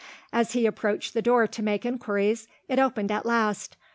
As 0.33 0.53
he 0.53 0.65
approached 0.65 1.13
the 1.13 1.21
door 1.21 1.45
to 1.45 1.61
make 1.61 1.85
inquiries, 1.85 2.47
it 2.67 2.79
opened 2.79 3.11
at 3.11 3.23
last. 3.23 3.77